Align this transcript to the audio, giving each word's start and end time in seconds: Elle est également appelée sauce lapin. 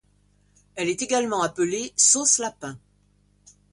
Elle 0.73 0.89
est 0.89 1.03
également 1.03 1.43
appelée 1.43 1.93
sauce 1.95 2.39
lapin. 2.39 2.79